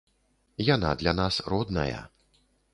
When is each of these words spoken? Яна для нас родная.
Яна 0.75 0.89
для 1.03 1.13
нас 1.21 1.39
родная. 1.55 2.03